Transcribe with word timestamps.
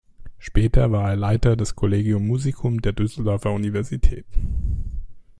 Später 0.39 0.91
war 0.91 1.11
er 1.11 1.15
Leiter 1.15 1.55
des 1.55 1.75
Collegium 1.75 2.25
musicum 2.25 2.81
der 2.81 2.91
Düsseldorfer 2.91 3.51
Universität. 3.51 4.25